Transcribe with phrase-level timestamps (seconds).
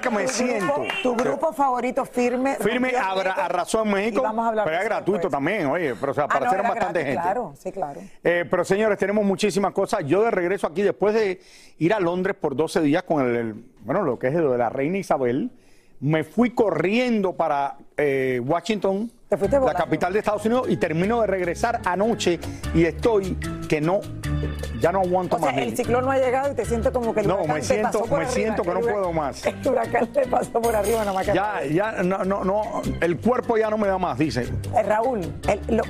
[0.00, 0.74] Verdad que me Tu siento.
[0.74, 2.56] grupo, tu grupo favorito firme.
[2.56, 5.32] Firme abra, arrasó en México, Y vamos a hablar pero de es eso gratuito después.
[5.32, 7.22] también, oye, pero o sea, Ah, no, aparecieron era bastante gratis, gente.
[7.22, 8.00] Claro, sí, claro.
[8.24, 10.04] Eh, pero señores, tenemos muchísimas cosas.
[10.06, 11.40] Yo de regreso aquí después de
[11.78, 14.58] ir a Londres por 12 días con el, el- bueno, lo que es lo de
[14.58, 15.50] la reina Isabel,
[16.00, 21.80] me fui corriendo para eh, Washington, la capital de Estados Unidos, y termino de regresar
[21.84, 22.40] anoche
[22.74, 23.36] y estoy
[23.68, 24.00] que no,
[24.80, 25.58] ya no aguanto O sea, más.
[25.58, 25.76] el Lili.
[25.76, 27.98] ciclón no ha llegado y te sientes como que el No, me te siento- pasó
[28.00, 28.30] por me arriba.
[28.32, 29.46] siento que no El puedo más.
[29.46, 32.62] El huracán te pasó por arriba, no me Ya, ya, no, no, no,
[33.00, 34.48] el cuerpo ya no me da más, dice.
[34.76, 35.84] Eh, Raúl, el- lo-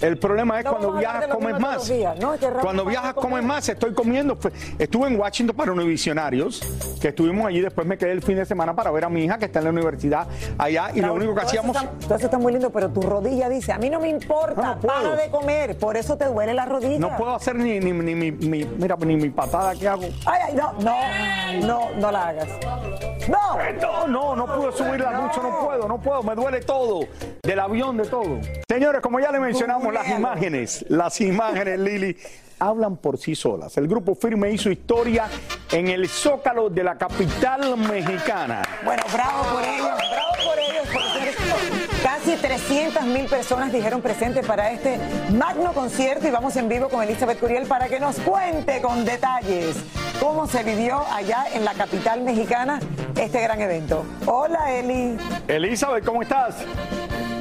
[0.00, 1.74] El problema es No cuando viajas, comes más.
[1.76, 2.34] los días, ¿no?
[2.34, 3.68] Es que Raúl Cuando viajas, comes más.
[3.68, 4.38] Estoy comiendo.
[4.78, 6.60] Estuve en Washington para Univisionarios,
[7.00, 7.60] que estuvimos allí.
[7.60, 9.66] Después me quedé el fin de semana para ver a mi hija, que está en
[9.66, 10.26] la universidad
[10.56, 10.90] allá.
[10.94, 11.76] Y lo único que hacíamos.
[12.00, 14.74] todo eso está muy lindo, pero tu rodilla dice, a mí no me importa, No,
[14.76, 16.98] no para de comer, por eso te duele la rodilla.
[16.98, 20.04] No puedo hacer ni, ni, ni mi- mira, ni mi patada que hago.
[20.26, 22.48] Ay, ay, no, no, no, no la hagas.
[23.28, 23.58] No.
[23.80, 27.00] No, no, no puedo subirla mucho, no puedo, no puedo, me duele todo,
[27.42, 28.40] del avión, de todo.
[28.68, 32.16] Señores, como ya le mencionamos, las imágenes, las imágenes, Lili,
[32.58, 33.76] hablan por sí solas.
[33.76, 35.28] El grupo Firme hizo historia
[35.70, 38.62] en el zócalo de la capital mexicana.
[38.84, 44.46] Bueno, bravo por ellos, bravo por ellos, porque señores, casi 300 mil personas dijeron presentes
[44.46, 44.98] para este
[45.32, 49.76] magno concierto y vamos en vivo con Elizabeth Curiel para que nos cuente con detalles
[50.20, 52.80] cómo se vivió allá en la capital mexicana
[53.18, 54.04] este gran evento.
[54.26, 55.16] Hola Eli.
[55.48, 56.56] Elizabeth, ¿cómo estás?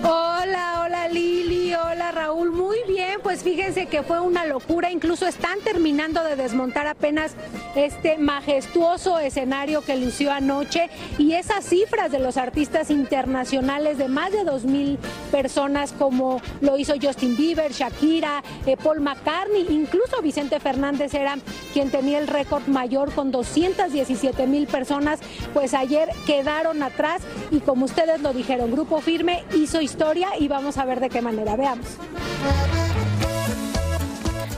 [0.04, 1.57] Hola, hola Lili,
[1.90, 6.86] hola Raúl, muy bien, pues fíjense que fue una locura, incluso están terminando de desmontar
[6.86, 7.34] apenas
[7.76, 10.90] este majestuoso escenario que lució anoche.
[11.18, 15.00] Y esas cifras de los artistas internacionales de más de dos mil
[15.32, 21.38] personas como lo hizo Justin Bieber, Shakira, eh, Paul McCartney, incluso Vicente Fernández era
[21.74, 25.20] quien tenía el récord mayor con 217 mil personas,
[25.54, 27.22] pues ayer quedaron atrás.
[27.52, 31.22] Y como ustedes lo dijeron, Grupo Firme hizo historia y vamos a ver de qué
[31.22, 31.87] manera, veamos.
[31.88, 32.87] Thanks.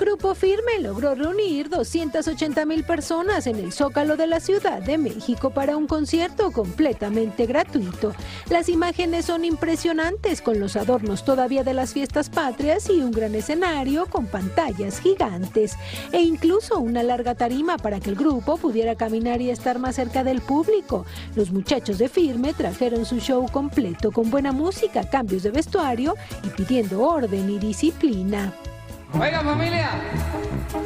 [0.10, 5.52] Grupo Firme logró reunir 280 mil personas en el Zócalo de la Ciudad de México
[5.52, 8.16] para un concierto completamente gratuito.
[8.50, 13.36] Las imágenes son impresionantes con los adornos todavía de las fiestas patrias y un gran
[13.36, 15.78] escenario con pantallas gigantes
[16.12, 20.24] e incluso una larga tarima para que el grupo pudiera caminar y estar más cerca
[20.24, 21.06] del público.
[21.36, 26.50] Los muchachos de Firme trajeron su show completo con buena música, cambios de vestuario y
[26.50, 28.52] pidiendo orden y disciplina.
[29.18, 29.90] Oiga familia,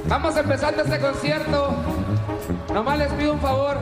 [0.08, 1.76] vamos empezando este concierto.
[2.74, 3.78] Nomás les pido un favor,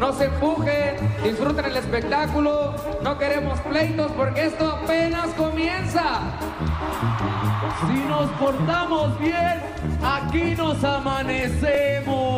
[0.00, 6.20] no se empujen, disfruten el espectáculo, no queremos pleitos porque esto apenas comienza.
[7.86, 9.62] Si nos portamos bien,
[10.02, 12.34] aquí nos amanecemos.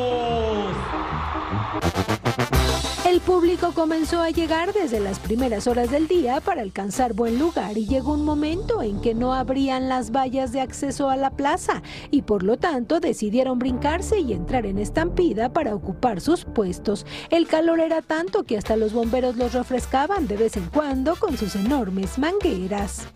[3.06, 7.78] El público comenzó a llegar desde las primeras horas del día para alcanzar buen lugar
[7.78, 11.82] y llegó un momento en que no abrían las vallas de acceso a la plaza
[12.10, 17.06] y por lo tanto decidieron brincarse y entrar en estampida para ocupar sus puestos.
[17.30, 21.38] El calor era tanto que hasta los bomberos los refrescaban de vez en cuando con
[21.38, 23.06] sus enormes mangueras.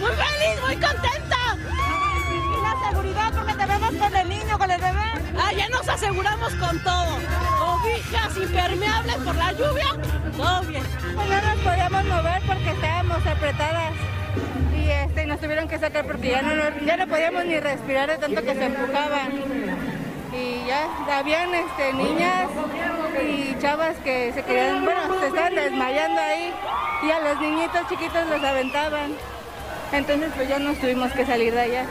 [0.00, 1.58] Muy feliz, muy contenta.
[2.32, 3.92] Y la seguridad porque te vemos
[4.54, 5.00] niño, con el bebé.
[5.38, 7.18] Ah, ya nos aseguramos con todo.
[7.58, 9.86] Cobijas impermeables por la lluvia.
[10.36, 10.82] Todo bien.
[11.14, 13.92] Pues no nos podíamos mover porque estábamos apretadas.
[14.76, 18.08] Y este, nos tuvieron que sacar porque ya no, no- ya no podíamos ni respirar
[18.10, 19.32] de tanto que se empujaban.
[20.32, 22.48] Y ya habían este, niñas
[23.22, 26.52] y chavas que se querían, bueno, se estaban desmayando ahí
[27.04, 29.12] y a los niñitos chiquitos los aventaban.
[29.92, 31.86] Entonces pues ya nos tuvimos que salir de allá.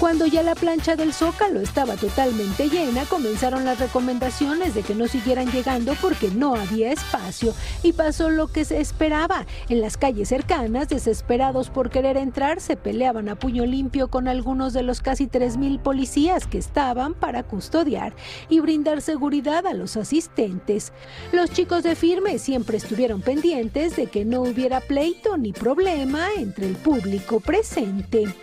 [0.00, 5.06] Cuando ya la plancha del Zócalo estaba totalmente llena, comenzaron las recomendaciones de que no
[5.06, 7.52] siguieran llegando porque no había espacio.
[7.82, 9.44] Y pasó lo que se esperaba.
[9.68, 14.72] En las calles cercanas, desesperados por querer entrar, se peleaban a puño limpio con algunos
[14.72, 18.14] de los casi 3.000 policías que estaban para custodiar
[18.48, 20.94] y brindar seguridad a los asistentes.
[21.30, 26.68] Los chicos de firme siempre estuvieron pendientes de que no hubiera pleito ni problema entre
[26.68, 28.34] el público presente.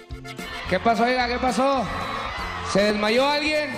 [0.70, 1.28] ¿Qué pasó, oiga?
[1.28, 1.84] ¿Qué pasó?
[2.72, 3.70] ¿Se desmayó alguien?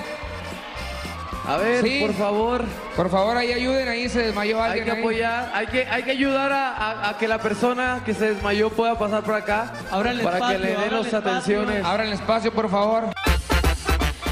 [1.47, 1.99] A ver, Sí.
[2.01, 2.63] por favor,
[2.95, 4.85] Por favor, ahí ayuden, ahí se desmayó hay alguien.
[4.85, 4.99] que ahí.
[4.99, 8.69] apoyar, hay que, hay que ayudar a, a- a que la persona que se desmayó
[8.69, 9.71] pueda pasar por acá.
[9.89, 11.85] Abran el para espacio, que le den las atenciones.
[11.85, 13.05] Abran el espacio, por favor.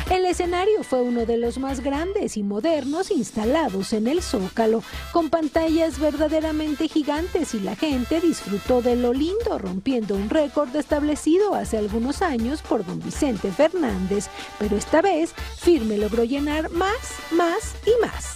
[0.09, 4.81] El escenario fue uno de los más grandes y modernos instalados en el Zócalo,
[5.12, 11.56] con pantallas verdaderamente gigantes y la gente disfrutó de lo lindo, rompiendo un récord establecido
[11.56, 14.30] hace algunos años por don Vicente Fernández.
[14.59, 18.36] Pero esta vez, Firme logró llenar más, más y más.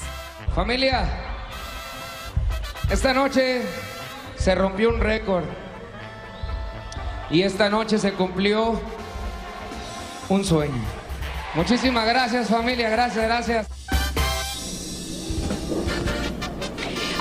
[0.53, 1.07] Familia,
[2.89, 3.61] esta noche
[4.35, 5.45] se rompió un récord.
[7.29, 8.77] Y esta noche se cumplió
[10.27, 11.00] un sueño.
[11.53, 13.67] Muchísimas gracias familia, gracias, gracias.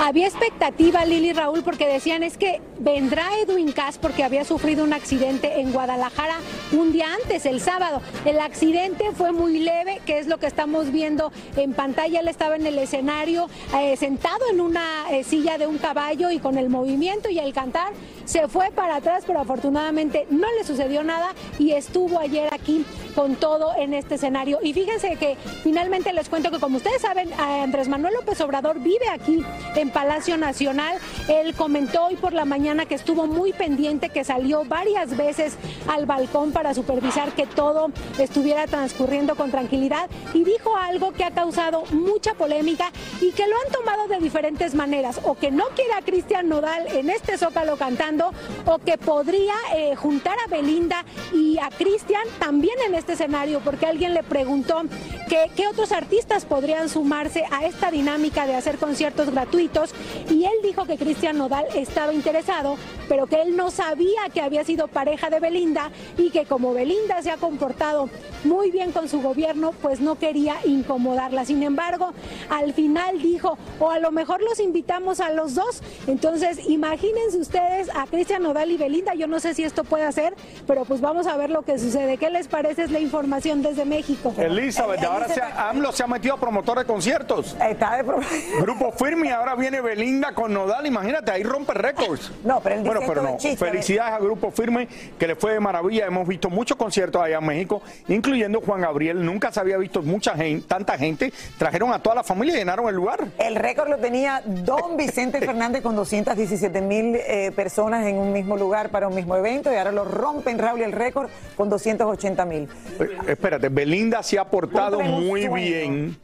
[0.03, 4.93] Había expectativa, Lili Raúl, porque decían es que vendrá Edwin Cass porque había sufrido un
[4.93, 6.37] accidente en Guadalajara
[6.71, 8.01] un día antes, el sábado.
[8.25, 12.19] El accidente fue muy leve, que es lo que estamos viendo en pantalla.
[12.19, 13.47] Él estaba en el escenario
[13.77, 17.53] eh, sentado en una eh, silla de un caballo y con el movimiento y el
[17.53, 17.93] cantar
[18.25, 22.85] se fue para atrás, pero afortunadamente no le sucedió nada y estuvo ayer aquí
[23.15, 24.59] con todo en este escenario.
[24.61, 29.09] Y fíjense que finalmente les cuento que como ustedes saben, Andrés Manuel López Obrador vive
[29.09, 29.43] aquí
[29.75, 30.97] en Palacio Nacional.
[31.27, 36.05] Él comentó hoy por la mañana que estuvo muy pendiente, que salió varias veces al
[36.05, 41.83] balcón para supervisar que todo estuviera transcurriendo con tranquilidad y dijo algo que ha causado
[41.91, 46.01] mucha polémica y que lo han tomado de diferentes maneras, o que no quiere a
[46.01, 48.31] Cristian Nodal en este zócalo cantando,
[48.65, 53.87] o que podría eh, juntar a Belinda y a Cristian también en este escenario, porque
[53.87, 54.83] alguien le preguntó
[55.31, 59.95] que, qué otros artistas podrían sumarse a esta dinámica de hacer conciertos gratuitos
[60.29, 62.75] y él dijo que Cristian Nodal estaba interesado,
[63.07, 67.21] pero que él no sabía que había sido pareja de Belinda y que como Belinda
[67.21, 68.09] se ha comportado
[68.43, 71.45] muy bien con su gobierno, pues no quería incomodarla.
[71.45, 72.13] Sin embargo,
[72.49, 75.81] al final dijo, o a lo mejor los invitamos a los dos.
[76.07, 79.13] Entonces, imagínense ustedes a Cristian Nodal y Belinda.
[79.13, 80.33] Yo no sé si esto puede hacer,
[80.67, 82.17] pero pues vamos a ver lo que sucede.
[82.17, 82.83] ¿Qué les parece?
[82.83, 84.33] Es la información desde México.
[84.37, 87.55] Elizabeth, ahora se ha- AMLO se ha metido a promotor de conciertos.
[87.61, 88.19] Está de pro-
[88.61, 90.85] Grupo firme y ahora viene Belinda con Nodal.
[90.85, 92.31] Imagínate, ahí rompe récords.
[92.43, 93.37] No, pero él dice Bueno, pero no.
[93.37, 94.87] chiste, Felicidades a Grupo Firme,
[95.17, 96.05] que le fue de maravilla.
[96.05, 99.23] Hemos visto muchos conciertos allá en México, incluyendo Juan Gabriel.
[99.25, 101.31] Nunca se había visto mucha gente, tanta gente.
[101.57, 103.25] Trajeron a toda la familia y llenaron el lugar.
[103.37, 108.57] El récord lo tenía don Vicente Fernández con 217 mil eh, personas en un mismo
[108.57, 112.67] lugar para un mismo evento y ahora lo rompen Raúl el récord con 280 mil.
[112.99, 116.17] Eh, Espérate, Belinda se ha portado Cumple un muy bien.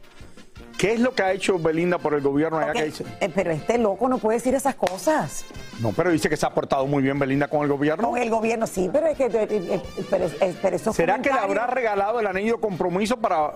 [0.78, 3.04] ¿Qué es lo que ha hecho Belinda por el gobierno allá que dice?
[3.20, 5.44] eh, pero este loco no puede decir esas cosas.
[5.80, 8.08] No, pero dice que se ha portado muy bien Belinda con el gobierno.
[8.10, 10.26] Con el gobierno sí, pero es que eh, eh, pero,
[10.62, 13.52] pero esos ¿Será que le habrá regalado el anillo de compromiso para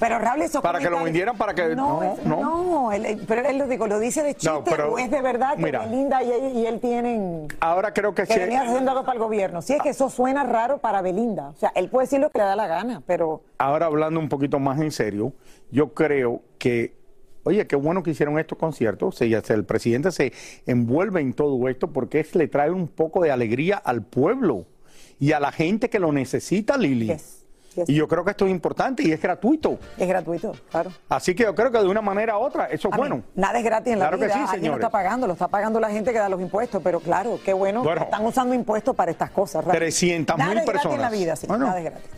[0.00, 3.66] Pero Raúl, esos para que lo vendieran para que no, no, él- pero él lo
[3.68, 5.80] digo, lo dice de chiste No, pero- es de verdad que mira.
[5.80, 8.40] Belinda y él, y él tienen Ahora creo que que sí.
[8.40, 9.60] venía haciendo algo para el gobierno.
[9.60, 11.48] Sí, es que eso suena raro para Belinda.
[11.50, 14.28] O sea, él puede decir lo que le da la gana, pero Ahora hablando un
[14.28, 15.32] poquito más en serio,
[15.70, 16.94] yo creo que,
[17.42, 19.16] oye, qué bueno que hicieron estos conciertos.
[19.16, 20.32] Se- el presidente se
[20.66, 24.66] envuelve en todo esto porque es, le trae un poco de alegría al pueblo.
[25.18, 27.06] y a la gente que lo necesita, Lili.
[27.06, 27.44] Yes,
[27.76, 27.88] yes.
[27.88, 29.78] Y yo creo que esto es importante y es gratuito.
[29.96, 30.90] Es gratuito, claro.
[31.08, 33.16] Así que yo creo que de una manera u otra eso es A bueno.
[33.18, 34.34] mí, nada es gratis en la Claro que vida.
[34.34, 34.84] sí, Alguien lo señores.
[34.84, 37.82] está pagando, lo está pagando la gente que da los impuestos, pero claro, qué bueno,
[37.84, 38.00] Bueno.
[38.00, 39.64] que están usando impuestos para estas cosas.
[39.64, 39.76] Raúl.
[39.78, 41.12] 300.000 Nada es gratis en la personas.
[41.12, 41.66] vida, sí, Bueno.
[41.66, 42.10] nada es gratis.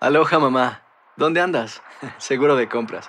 [0.00, 0.82] Aloha mamá,
[1.16, 1.80] ¿dónde andas?
[2.18, 3.08] Seguro de compras.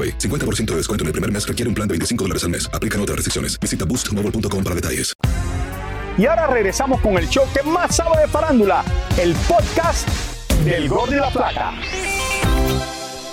[0.01, 0.17] AroPay.
[0.17, 2.69] 50% de descuento en el primer mes requiere un plan de 25 dólares al mes.
[2.73, 3.59] Aplican otras restricciones.
[3.59, 5.13] Visita boostmobile.com para detalles.
[6.17, 8.83] Y ahora regresamos con el show que más sabe de farándula,
[9.17, 10.07] el podcast
[10.65, 11.73] del Gordo y la Plata.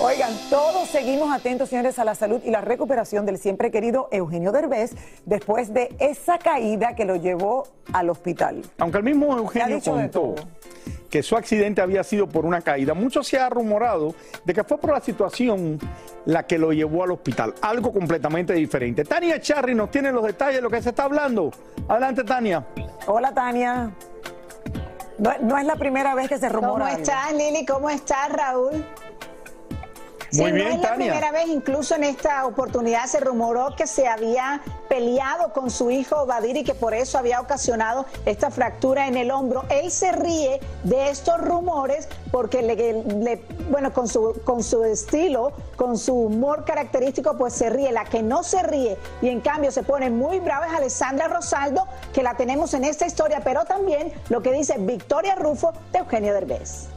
[0.01, 4.53] Oigan, todos seguimos atentos, señores, a la salud y la recuperación del siempre querido Eugenio
[4.53, 4.93] Derbez
[5.27, 8.63] después de esa caída que lo llevó al hospital.
[8.79, 10.35] Aunque el mismo Eugenio de contó todo.
[11.11, 14.79] Que su accidente había sido por una caída, mucho se ha rumorado de que fue
[14.79, 15.79] por la situación
[16.27, 17.55] la que lo llevó al hospital.
[17.63, 19.05] Algo completamente diferente.
[19.05, 21.51] Tania Charry nos tiene los detalles de lo que se está hablando.
[21.89, 22.65] Adelante, Tania.
[23.07, 23.91] Hola, Tania.
[25.19, 26.85] No, no es la primera vez que se rumora.
[26.85, 27.65] ¿Cómo estás, Lili?
[27.67, 28.85] ¿Cómo estás, Raúl?
[30.31, 34.61] Sí, no es la primera vez, incluso en esta oportunidad se rumoró que se había
[34.89, 39.31] peleado con su hijo Badir y que por eso había ocasionado esta fractura en el
[39.31, 39.65] hombro.
[39.71, 45.53] Él se ríe de estos rumores porque, le, le- bueno, con su, con su estilo,
[45.77, 47.91] con su humor característico, pues se ríe.
[47.93, 51.87] La que no se ríe y en cambio se pone muy brava es Alessandra Rosaldo,
[52.13, 56.35] que la tenemos en esta historia, pero también lo que dice Victoria Rufo de Eugenio
[56.35, 56.89] Derbez.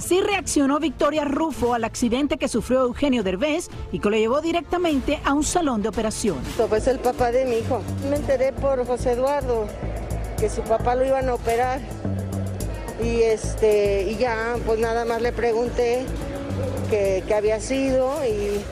[0.00, 5.20] Así reaccionó Victoria Rufo al accidente que sufrió Eugenio Derbez y que lo llevó directamente
[5.26, 6.42] a un salón de operaciones.
[6.70, 7.82] Pues el papá de mi hijo.
[8.08, 9.66] Me enteré por José Eduardo
[10.38, 11.80] que su papá lo iban a operar.
[13.04, 16.06] Y este, y ya, pues nada más le pregunté
[16.88, 18.62] qué había sido y,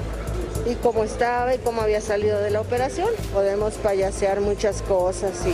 [0.70, 3.10] y cómo estaba y cómo había salido de la operación.
[3.34, 5.52] Podemos payasear muchas cosas y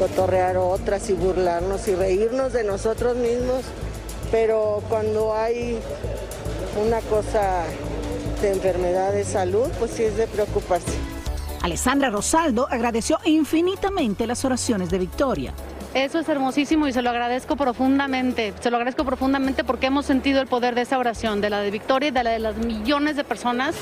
[0.00, 3.62] cotorrear otras y burlarnos y reírnos de nosotros mismos.
[4.32, 5.78] Pero cuando hay
[6.82, 7.64] una cosa
[8.40, 10.98] de enfermedad de salud, pues sí es de preocuparse.
[11.60, 15.52] Alessandra Rosaldo agradeció infinitamente las oraciones de Victoria.
[15.94, 18.54] Eso es hermosísimo y se lo agradezco profundamente.
[18.60, 21.70] Se lo agradezco profundamente porque hemos sentido el poder de esa oración, de la de
[21.70, 23.74] Victoria y de la de las millones de personas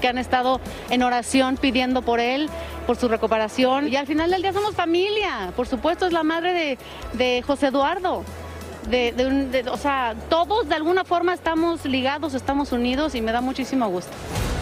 [0.00, 2.48] que han estado en oración pidiendo por él,
[2.86, 3.86] por su recuperación.
[3.88, 5.52] Y al final del día somos familia.
[5.54, 6.78] Por supuesto, es la madre de,
[7.12, 8.24] de José Eduardo.
[8.90, 13.20] De, de un- de- o sea, todos de alguna forma estamos ligados, estamos unidos y
[13.20, 14.10] me da muchísimo gusto.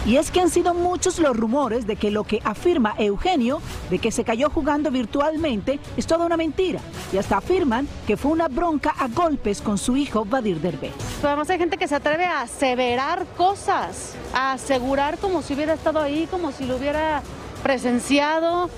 [0.05, 3.99] Y es que han sido muchos los rumores de que lo que afirma Eugenio, de
[3.99, 6.79] que se cayó jugando virtualmente, es toda una mentira.
[7.11, 10.93] Y hasta afirman que fue una bronca a golpes con su hijo Badir Derbez.
[11.17, 15.73] Pero además hay gente que se atreve a aseverar cosas, a asegurar como si hubiera
[15.73, 17.21] estado ahí, como si lo hubiera
[17.63, 18.69] presenciado,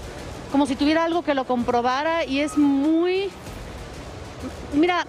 [0.52, 3.30] como si tuviera algo que lo comprobara y es muy...
[4.74, 5.06] Mira,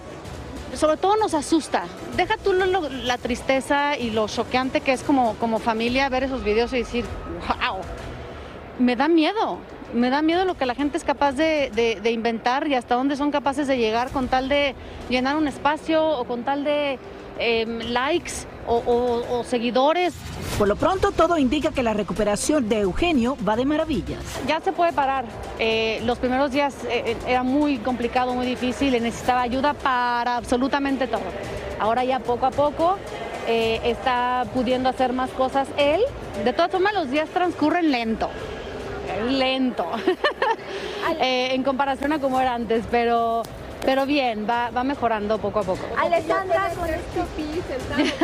[0.81, 1.83] sobre todo nos asusta.
[2.17, 6.43] Deja tú lo- la tristeza y lo choqueante que es como, como familia ver esos
[6.43, 7.05] videos y decir,
[7.47, 7.81] wow,
[8.79, 9.59] me da miedo.
[9.93, 12.95] Me da miedo lo que la gente es capaz de, de- de inventar y hasta
[12.95, 14.75] dónde son capaces de llegar con tal de
[15.11, 16.99] llenar un espacio o con tal de
[17.39, 20.15] em, likes o, o- o seguidores.
[20.57, 24.21] Por lo pronto, todo indica que la recuperación de Eugenio va de maravillas.
[24.47, 25.25] Ya se puede parar.
[25.59, 31.07] Eh, los primeros días eh, era muy complicado, muy difícil, y necesitaba ayuda para absolutamente
[31.07, 31.23] todo.
[31.81, 32.97] Ahora ya poco a poco
[33.49, 36.01] eh, está pudiendo hacer más cosas él.
[36.45, 38.29] De todas formas, los días transcurren lento.
[39.29, 39.87] Lento.
[41.21, 43.43] Eh, en comparación a como era antes, pero,
[43.85, 45.81] pero bien, va, va mejorando poco a poco.
[45.97, 47.63] Alessandra, con este pis,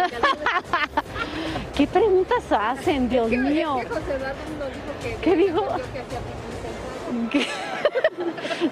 [1.76, 3.80] ¿Qué preguntas hacen, Dios mío?
[5.22, 5.66] ¿Qué dijo?
[7.30, 7.46] ¿Qué?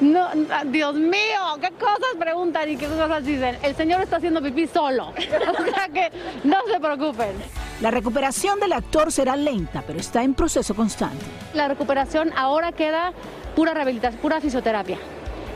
[0.00, 0.28] No,
[0.66, 3.58] Dios mío, ¿qué cosas preguntan y qué cosas dicen?
[3.62, 5.08] El señor está haciendo pipí solo.
[5.14, 6.10] O sea que
[6.42, 7.32] no se preocupen.
[7.80, 11.24] La recuperación del actor será lenta, pero está en proceso constante.
[11.54, 13.12] La recuperación ahora queda
[13.54, 14.98] pura rehabilitación, pura fisioterapia.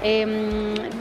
[0.02, 0.25] Eh,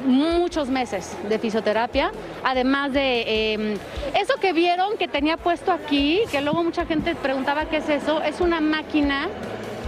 [0.06, 2.12] muchos meses de fisioterapia,
[2.44, 3.24] además de
[3.54, 3.78] eh,
[4.20, 8.22] eso que vieron que tenía puesto aquí, que luego mucha gente preguntaba qué es eso,
[8.24, 9.28] es una máquina,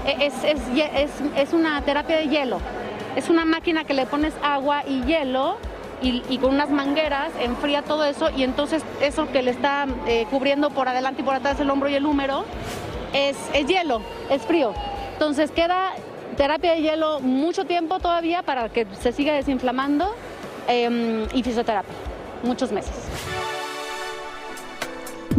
[0.06, 0.60] eh, es, es,
[0.96, 2.60] es- es una terapia de hielo,
[3.16, 5.58] es una máquina que le pones agua y hielo
[6.02, 10.28] y, y con unas mangueras enfría todo eso y entonces eso que le está eh,
[10.30, 12.46] cubriendo por adelante y por atrás el hombro y el húmero
[13.14, 14.74] es, es hielo, es frío.
[15.14, 15.92] Entonces queda
[16.40, 20.16] terapia de hielo mucho tiempo todavía para que se siga desinflamando
[20.70, 21.94] em, y fisioterapia,
[22.44, 22.94] muchos meses.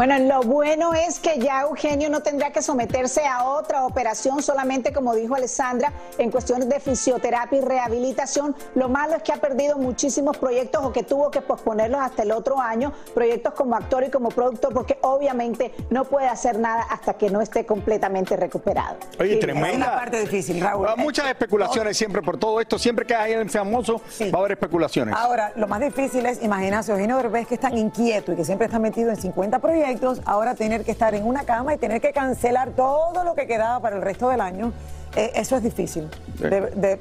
[0.01, 4.95] Bueno, lo bueno es que ya Eugenio no tendrá que someterse a otra operación, solamente
[4.95, 8.57] como dijo Alessandra, en cuestiones de fisioterapia y rehabilitación.
[8.75, 12.33] Lo malo es que ha perdido muchísimos proyectos o que tuvo que posponerlos hasta el
[12.33, 17.13] otro año, proyectos como actor y como productor, porque obviamente no puede hacer nada hasta
[17.19, 18.97] que no esté completamente recuperado.
[19.19, 19.69] Oye, Sí, tremenda.
[19.69, 20.89] es una parte difícil, Raúl.
[20.89, 22.79] Hay muchas especulaciones siempre por todo esto.
[22.79, 24.01] Siempre que hay alguien famoso,
[24.33, 25.15] va a haber especulaciones.
[25.15, 28.65] Ahora, lo más difícil es, imagínate, Eugenio Derbez que es tan inquieto y que siempre
[28.65, 29.90] está metido en 50 proyectos,
[30.25, 33.81] ahora tener que estar en una cama y tener que cancelar todo lo que quedaba
[33.81, 34.73] para el resto del año,
[35.17, 36.09] eh, eso es difícil.
[36.39, 37.01] De- de-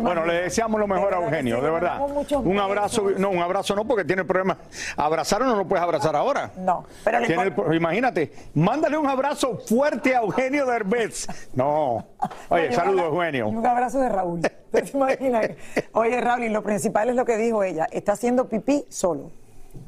[0.00, 2.00] Bueno, le deseamos lo mejor a Eugenio, de verdad.
[2.44, 3.20] Un abrazo, besos.
[3.20, 4.58] no, un abrazo no, porque tiene problemas.
[4.96, 6.52] Abrazar o no lo puedes abrazar ahora.
[6.56, 11.26] No, pero le el- imagínate, mándale un abrazo fuerte a Eugenio Derbez.
[11.54, 12.06] No.
[12.50, 13.48] Oye, saludos, Eugenio.
[13.48, 14.40] Un abrazo de Raúl.
[14.70, 15.50] ¿Te imaginas?
[15.92, 17.86] Oye, Raúl, y lo principal es lo que dijo ella.
[17.90, 19.30] Está haciendo pipí solo.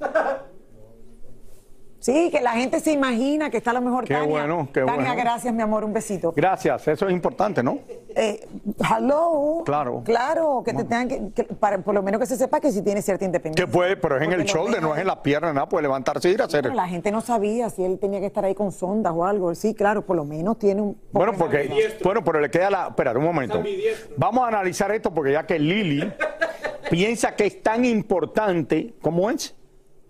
[2.07, 4.29] Sí, que la gente se imagina que está a lo mejor Qué Tania.
[4.31, 5.15] bueno, qué Tania, bueno.
[5.17, 6.33] gracias, mi amor, un besito.
[6.37, 7.81] Gracias, eso es importante, ¿no?
[8.15, 8.47] Eh,
[8.97, 9.63] hello.
[9.65, 10.03] Claro.
[10.05, 12.81] Claro, que te tengan que, que- para, por lo menos que se sepa que sí
[12.83, 13.67] tiene cierta independencia.
[13.67, 16.31] Que puede, pero es en el shoulder, no es en las piernas, nada, puede levantarse
[16.31, 16.63] y ir a hacer.
[16.63, 19.53] Bueno, la gente no sabía si él tenía que estar ahí con sondas o algo.
[19.57, 20.95] Sí, claro, por lo menos tiene un.
[20.95, 22.87] poco Bueno, porque, bueno, pero le queda la.
[22.87, 23.61] Espera, un momento.
[24.17, 26.09] Vamos a analizar esto porque ya que Lili
[26.89, 29.57] piensa que es tan importante, ¿cómo es?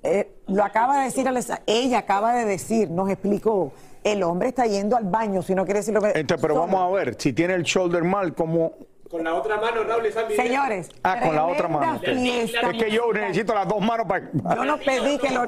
[0.07, 1.27] Eh, lo acaba de decir,
[1.66, 3.73] ella acaba de decir, nos explicó,
[4.05, 6.09] el hombre está yendo al baño, si no quiere decir lo que...
[6.14, 6.66] Entonces, pero Solo.
[6.66, 8.73] vamos a ver, si tiene el shoulder mal, ¿cómo.
[9.11, 11.99] Con la otra mano, Raúl, esa es Señores, Ah, con la otra mano.
[12.01, 12.71] fiesta.
[12.71, 14.31] Es que yo necesito las dos manos para.
[14.55, 15.45] Yo no pedí que lo...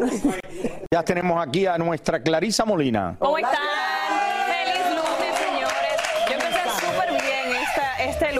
[0.93, 3.17] Ya tenemos aquí a nuestra Clarisa Molina.
[3.19, 3.53] ¿Cómo están?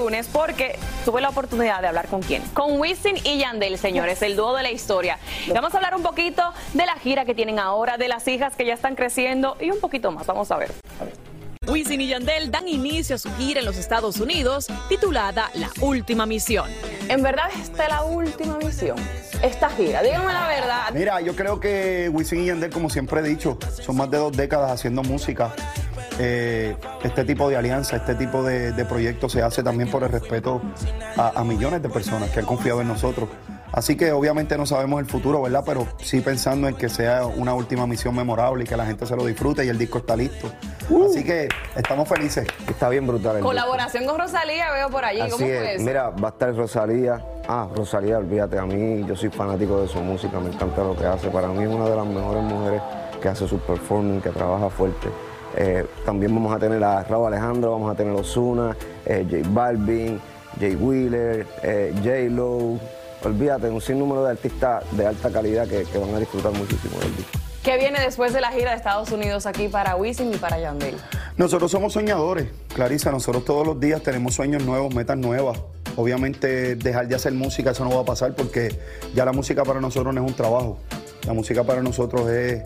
[0.09, 2.43] Lunes porque tuve la oportunidad de hablar con quién.
[2.55, 5.19] Con Wisin y Yandel, señores, el dúo de la historia.
[5.53, 6.43] Vamos a hablar un poquito
[6.73, 9.81] de la gira que tienen ahora, de las hijas que ya están creciendo y un
[9.81, 10.27] poquito más.
[10.27, 10.71] Vamos a ver.
[11.67, 16.25] Wisin y Yandel dan inicio a su gira en los Estados Unidos titulada La Última
[16.25, 16.71] Misión.
[17.11, 18.97] En verdad, esta es la última misión.
[19.43, 20.91] Esta gira, díganme la verdad.
[20.95, 24.35] Mira, yo creo que Wisin y Yandel, como siempre he dicho, son más de dos
[24.35, 25.53] décadas haciendo música.
[26.19, 30.09] Eh, este tipo de alianza, este tipo de, de proyectos se hace también por el
[30.11, 30.61] respeto
[31.17, 33.29] a, a millones de personas que han confiado en nosotros.
[33.71, 35.63] Así que obviamente no sabemos el futuro, ¿verdad?
[35.65, 39.15] Pero sí pensando en que sea una última misión memorable y que la gente se
[39.15, 40.51] lo disfrute y el disco está listo.
[41.09, 42.47] Así que estamos felices.
[42.67, 43.49] Está bien brutal el disco.
[43.49, 45.21] Colaboración con Rosalía, veo por allí.
[45.21, 45.85] ¿Cómo Así fue es, eso?
[45.85, 47.23] mira, va a estar Rosalía.
[47.47, 51.05] Ah, Rosalía, olvídate, a mí yo soy fanático de su música, me encanta lo que
[51.05, 51.29] hace.
[51.29, 52.81] Para mí es una de las mejores mujeres
[53.21, 55.09] que hace su performance, que trabaja fuerte.
[55.57, 59.49] Eh, también vamos a tener a Raúl Alejandro, vamos a tener a Ozuna, eh, J
[59.51, 60.21] Balvin,
[60.61, 62.79] Jay Wheeler, eh, J Lo.
[63.25, 67.17] Olvídate, un sinnúmero de artistas de alta calidad que, que van a disfrutar muchísimo del
[67.17, 67.39] disco.
[67.65, 70.95] ¿Qué viene después de la gira de Estados Unidos aquí para Wisin y para Yandel?
[71.37, 75.59] Nosotros somos soñadores, Clarisa, nosotros todos los días tenemos sueños nuevos, metas nuevas.
[75.97, 78.79] Obviamente dejar de hacer música, eso no va a pasar porque
[79.15, 80.79] ya la música para nosotros no es un trabajo.
[81.27, 82.63] La música para nosotros es,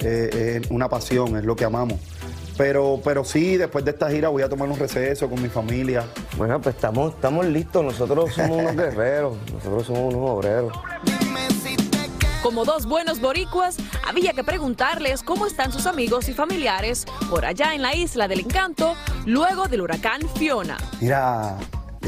[0.00, 1.98] es una pasión, es lo que amamos.
[2.56, 6.04] Pero, pero sí, después de esta gira voy a tomar un receso con mi familia.
[6.36, 10.72] Bueno, pues estamos, estamos listos, nosotros somos unos guerreros, nosotros somos unos obreros.
[12.42, 17.74] Como dos buenos boricuas, había que preguntarles cómo están sus amigos y familiares por allá
[17.74, 18.94] en la isla del encanto
[19.26, 20.78] luego del huracán Fiona.
[21.00, 21.58] Mira,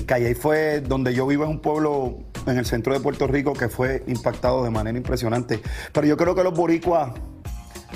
[0.06, 3.68] Calle fue donde yo vivo, en un pueblo en el centro de Puerto Rico que
[3.68, 5.60] fue impactado de manera impresionante.
[5.92, 7.12] Pero yo creo que los boricuas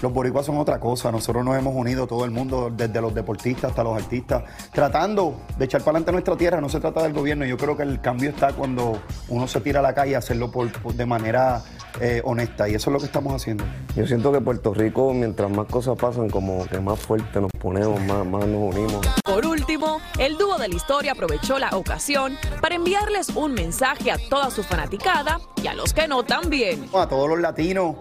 [0.02, 1.10] los boricuas son otra cosa.
[1.12, 5.64] Nosotros nos hemos unido, todo el mundo, desde los deportistas hasta los artistas, tratando de
[5.64, 6.60] echar para adelante nuestra tierra.
[6.60, 7.44] No se trata del gobierno.
[7.44, 10.50] Yo creo que el cambio está cuando uno se tira a la calle a hacerlo
[10.50, 11.62] por, por- de manera
[12.00, 12.68] eh, honesta.
[12.68, 13.64] Y eso es lo que estamos haciendo.
[13.94, 18.00] Yo siento que Puerto Rico, mientras más cosas pasan, como que más fuerte nos ponemos,
[18.02, 19.06] más, más nos unimos.
[19.24, 24.16] Por último, el dúo de la historia aprovechó la ocasión para enviarles un mensaje a
[24.28, 26.86] toda su fanaticada y a los que no también.
[26.94, 27.96] A todos los latinos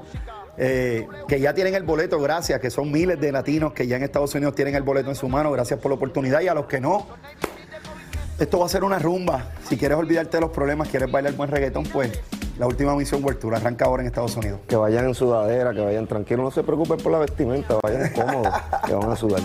[0.58, 4.04] eh, que ya tienen el boleto, gracias, que son miles de latinos que ya en
[4.04, 6.42] Estados Unidos tienen el boleto en su mano, gracias por la oportunidad.
[6.42, 7.08] Y a los que no,
[8.40, 9.52] esto va a ser una rumba.
[9.68, 12.12] Si quieres olvidarte de los problemas, quieres bailar buen reggaetón, pues
[12.58, 14.60] la última misión World Tour arranca ahora en Estados Unidos.
[14.68, 18.54] Que vayan en sudadera, que vayan tranquilos, no se preocupen por la vestimenta, vayan cómodos,
[18.86, 19.42] que van a sudar.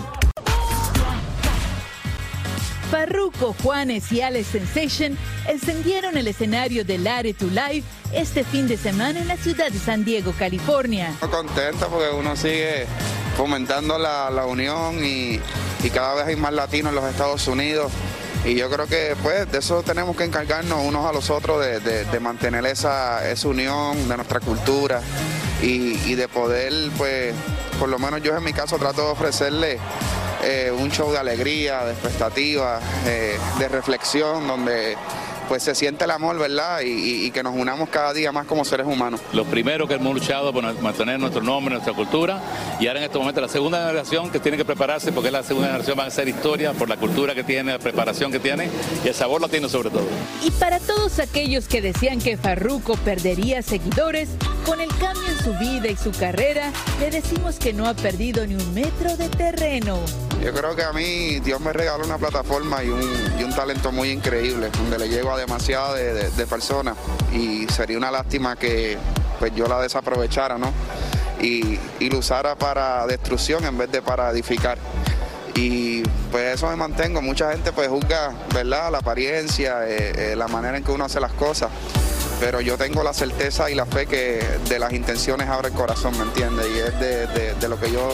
[2.91, 8.77] Farruko, Juanes y Alex Sensation encendieron el escenario de Lare to Life este fin de
[8.77, 11.13] semana en la ciudad de San Diego, California.
[11.29, 12.85] contenta porque uno sigue
[13.35, 15.39] fomentando la, la unión y,
[15.83, 17.91] y cada vez hay más latinos en los Estados Unidos.
[18.45, 21.79] Y yo creo que pues de eso tenemos que encargarnos unos a los otros, de,
[21.81, 25.01] de- de mantener esa, esa unión de nuestra cultura
[25.61, 27.33] y, y de poder, pues,
[27.79, 29.79] por lo menos yo en mi caso trato de ofrecerle
[30.47, 34.95] eh, un show de alegría, de expectativa, eh, de reflexión, donde
[35.47, 36.81] pues se siente el amor, ¿verdad?
[36.81, 39.21] Y, y- y que nos unamos cada día más como seres humanos.
[39.31, 42.41] Los primeros que hemos luchado por mantener nuestro nombre, nuestra cultura,
[42.81, 45.67] y ahora en este momento la segunda generación que tiene que prepararse, porque la segunda
[45.69, 48.69] generación va a hacer historia por la cultura que tiene, la preparación que tiene
[49.05, 50.03] y el sabor latino sobre todo.
[50.43, 54.27] Y para todos aquellos que decían que Farruko perdería seguidores,
[54.65, 58.45] con el cambio en su vida y su carrera, le decimos que no ha perdido
[58.45, 59.97] ni un metro de terreno.
[60.43, 63.01] Yo creo que a mí Dios me regaló una plataforma y un,
[63.39, 66.95] y un talento muy increíble, donde le llego a demasiadas de, de- de personas
[67.33, 68.97] y sería una lástima que
[69.39, 70.71] pues yo la desaprovechara, ¿no?
[71.41, 74.77] Y, y lo usara para destrucción en vez de para edificar.
[75.53, 77.21] Y pues eso me mantengo.
[77.21, 78.91] Mucha gente pues juzga, ¿verdad?
[78.91, 81.69] La apariencia, eh, eh, la manera en que uno hace las cosas.
[82.39, 86.15] Pero yo tengo la certeza y la fe que de las intenciones abre el corazón,
[86.17, 86.67] ¿me entiendes?
[86.75, 88.09] Y es de, de- de lo que yo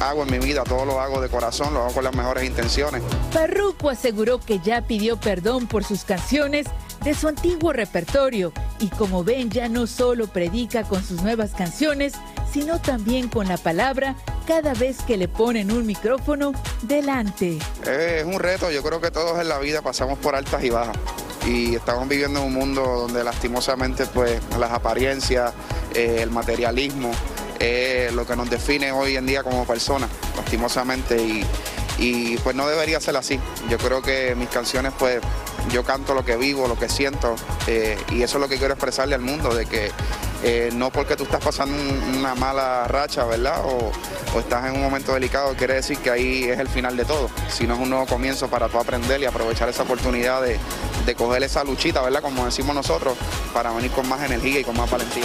[0.00, 3.02] hago en mi vida, todo lo hago de corazón, lo hago con las mejores intenciones.
[3.30, 6.66] Farruko aseguró que ya pidió perdón por sus canciones
[7.04, 12.14] de su antiguo repertorio y como ven ya no solo predica con sus nuevas canciones,
[12.52, 17.58] sino también con la palabra cada vez que le ponen un micrófono delante.
[17.86, 20.96] Es un reto, yo creo que todos en la vida pasamos por altas y bajas
[21.46, 25.52] y estamos viviendo en un mundo donde lastimosamente pues las apariencias,
[25.94, 27.10] eh, el materialismo,
[27.60, 31.44] es lo que nos define hoy en día como personas, lastimosamente y,
[31.98, 33.38] y, pues no debería ser así.
[33.68, 35.20] Yo creo que mis canciones pues
[35.70, 38.72] yo canto lo que vivo, lo que siento eh, y eso es lo que quiero
[38.74, 39.90] expresarle al mundo, de que
[40.42, 43.62] eh, no porque tú estás pasando un- una mala racha, ¿verdad?
[43.66, 43.92] O,
[44.34, 47.28] o estás en un momento delicado, quiere decir que ahí es el final de todo,
[47.50, 50.58] sino es un nuevo comienzo para tú aprender y aprovechar esa oportunidad de,
[51.04, 52.22] de coger esa luchita, ¿verdad?
[52.22, 53.18] Como decimos nosotros,
[53.52, 55.24] para venir con más energía y con más valentía.